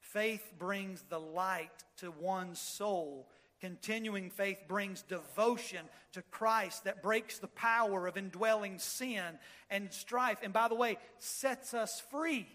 [0.00, 3.28] Faith brings the light to one's soul
[3.64, 9.24] Continuing faith brings devotion to Christ that breaks the power of indwelling sin
[9.70, 10.36] and strife.
[10.42, 12.46] And by the way, sets us free.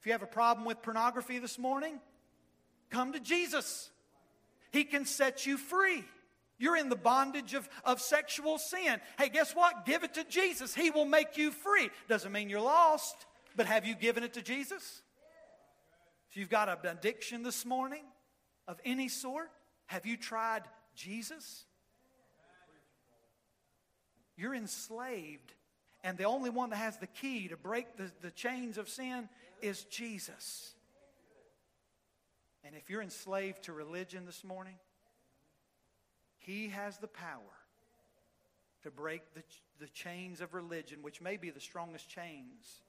[0.00, 2.00] If you have a problem with pornography this morning,
[2.88, 3.90] come to Jesus.
[4.72, 6.02] He can set you free.
[6.56, 9.02] You're in the bondage of, of sexual sin.
[9.18, 9.84] Hey, guess what?
[9.84, 10.74] Give it to Jesus.
[10.74, 11.90] He will make you free.
[12.08, 15.02] Doesn't mean you're lost, but have you given it to Jesus?
[16.30, 18.04] If you've got an addiction this morning
[18.66, 19.50] of any sort,
[19.86, 20.62] have you tried
[20.94, 21.64] Jesus?
[24.36, 25.52] You're enslaved,
[26.02, 29.28] and the only one that has the key to break the, the chains of sin
[29.62, 30.74] is Jesus.
[32.64, 34.74] And if you're enslaved to religion this morning,
[36.38, 37.40] He has the power
[38.82, 39.42] to break the,
[39.78, 42.82] the chains of religion, which may be the strongest chains.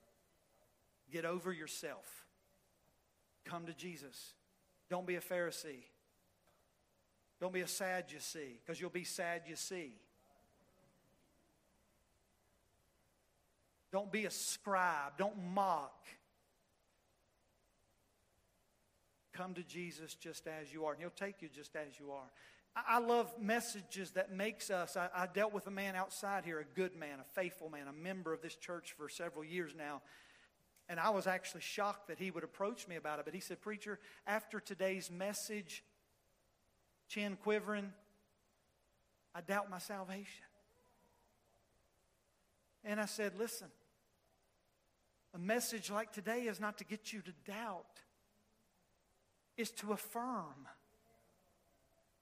[1.12, 2.24] Get over yourself.
[3.44, 4.34] Come to Jesus.
[4.90, 5.84] Don't be a Pharisee.
[7.40, 9.92] Don't be a Sadducee, because you'll be sad you see.
[13.92, 15.12] Don't be a scribe.
[15.18, 16.06] Don't mock.
[19.32, 22.30] Come to Jesus just as you are, and He'll take you just as you are.
[22.88, 24.96] I, love messages that makes us.
[24.96, 27.92] I, I dealt with a man outside here, a good man, a faithful man, a
[27.92, 30.02] member of this church for several years now.
[30.88, 33.24] And I was actually shocked that he would approach me about it.
[33.24, 35.82] But he said, Preacher, after today's message,
[37.08, 37.92] chin quivering,
[39.34, 40.44] I doubt my salvation.
[42.84, 43.68] And I said, Listen,
[45.34, 48.00] a message like today is not to get you to doubt,
[49.56, 50.68] it's to affirm.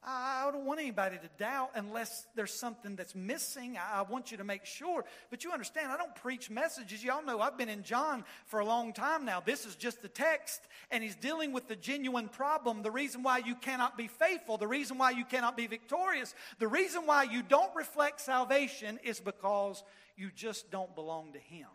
[0.06, 3.78] I don't want anybody to doubt unless there's something that's missing.
[3.78, 5.04] I want you to make sure.
[5.30, 7.02] But you understand, I don't preach messages.
[7.02, 9.40] Y'all know I've been in John for a long time now.
[9.40, 13.38] This is just the text, and he's dealing with the genuine problem, the reason why
[13.38, 17.42] you cannot be faithful, the reason why you cannot be victorious, the reason why you
[17.42, 19.82] don't reflect salvation is because
[20.16, 21.68] you just don't belong to him.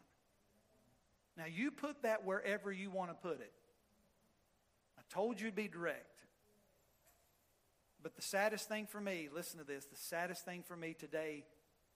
[1.35, 3.53] Now, you put that wherever you want to put it.
[4.97, 6.08] I told you to be direct.
[8.01, 11.45] But the saddest thing for me, listen to this, the saddest thing for me today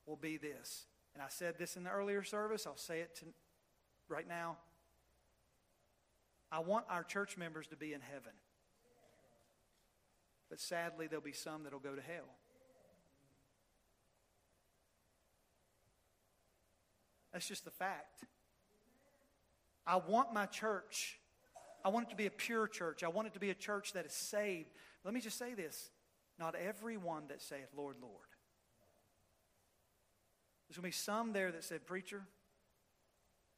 [0.05, 0.85] will be this.
[1.13, 3.25] And I said this in the earlier service, I'll say it to,
[4.09, 4.57] right now.
[6.51, 8.33] I want our church members to be in heaven.
[10.49, 12.29] But sadly, there'll be some that'll go to hell.
[17.31, 18.25] That's just the fact.
[19.87, 21.17] I want my church.
[21.83, 23.03] I want it to be a pure church.
[23.03, 24.69] I want it to be a church that is saved.
[25.03, 25.89] Let me just say this
[26.39, 28.13] not everyone that saith, Lord, Lord.
[30.67, 32.23] There's going to be some there that said, Preacher,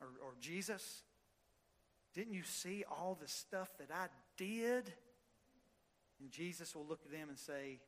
[0.01, 1.03] or, or Jesus,
[2.13, 4.91] didn't you see all the stuff that I did?
[6.19, 7.79] And Jesus will look at them and say,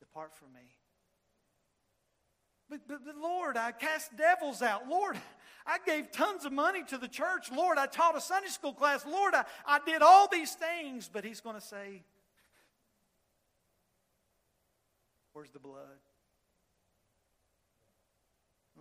[0.00, 0.76] Depart from me.
[2.70, 4.88] But, but, but Lord, I cast devils out.
[4.88, 5.16] Lord,
[5.66, 7.50] I gave tons of money to the church.
[7.50, 9.06] Lord, I taught a Sunday school class.
[9.06, 11.10] Lord, I, I did all these things.
[11.12, 12.02] But he's going to say,
[15.38, 16.00] Where's the blood?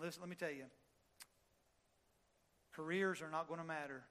[0.01, 0.63] Listen, let me tell you
[2.75, 4.01] careers are not going to matter.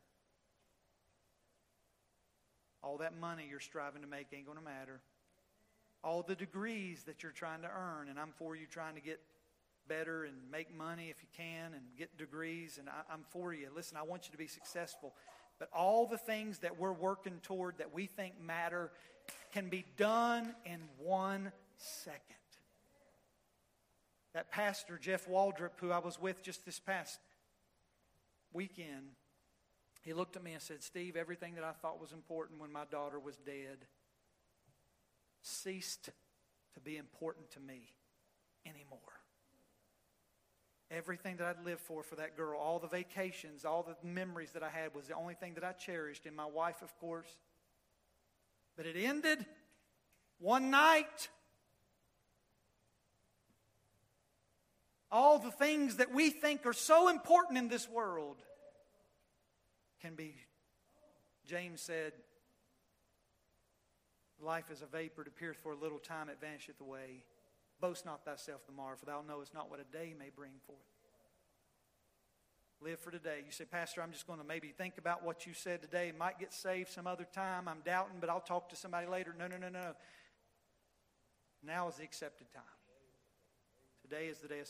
[2.85, 5.01] All that money you're striving to make ain't going to matter.
[6.05, 9.19] All the degrees that you're trying to earn, and I'm for you trying to get
[9.89, 13.71] better and make money if you can and get degrees, and I, am for you.
[13.75, 15.15] Listen, I want you to be successful.
[15.59, 18.93] But all the things that we're working toward that we think matter
[19.53, 22.23] can be done in one second.
[24.35, 27.19] That pastor, Jeff Waldrop, who I was with just this past
[28.53, 29.13] weekend,
[30.03, 32.85] he looked at me and said, Steve, everything that I thought was important when my
[32.91, 33.87] daughter was dead
[35.43, 36.11] ceased
[36.75, 37.89] to be important to me
[38.67, 39.01] anymore.
[40.91, 44.63] Everything that I'd lived for for that girl, all the vacations, all the memories that
[44.63, 46.27] I had was the only thing that I cherished.
[46.27, 47.27] And my wife, of course.
[48.77, 49.45] But it ended
[50.39, 51.29] one night.
[55.11, 58.37] All the things that we think are so important in this world
[60.01, 60.35] can be,
[61.47, 62.13] James said,
[64.41, 67.25] life is a vapor, it appeareth for a little time, it vanisheth away.
[67.81, 70.79] Boast not thyself the morrow, for thou knowest not what a day may bring forth.
[72.81, 73.39] Live for today.
[73.45, 76.13] You say, Pastor, I'm just going to maybe think about what you said today.
[76.19, 77.69] Might get saved some other time.
[77.69, 79.35] I'm doubting, but I'll talk to somebody later.
[79.39, 79.93] No, no, no, no.
[81.65, 82.63] Now is the accepted time.
[84.03, 84.65] Today is the day of salvation.